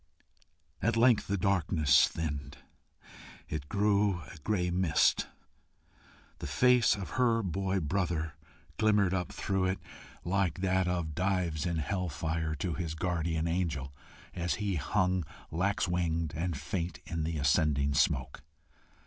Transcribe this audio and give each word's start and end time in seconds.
At 0.81 0.97
length 0.97 1.27
the 1.27 1.37
darkness 1.37 2.07
thinned; 2.07 2.57
it 3.47 3.69
grew 3.69 4.21
a 4.33 4.37
gray 4.43 4.71
mist; 4.71 5.27
the 6.39 6.47
face 6.47 6.95
of 6.95 7.11
her 7.21 7.43
boy 7.43 7.79
brother 7.81 8.33
glimmered 8.77 9.13
up 9.13 9.31
through 9.31 9.65
it, 9.65 9.79
like 10.25 10.61
that 10.61 10.87
of 10.87 11.13
Dives 11.13 11.67
in 11.67 11.77
hell 11.77 12.09
fire 12.09 12.55
to 12.55 12.73
his 12.73 12.95
guardian 12.95 13.47
angel 13.47 13.93
as 14.33 14.55
he 14.55 14.73
hung 14.73 15.23
lax 15.51 15.87
winged 15.87 16.33
and 16.35 16.57
faint 16.57 16.97
in 17.05 17.23
the 17.23 17.37
ascending 17.37 17.93
smoke. 17.93 18.41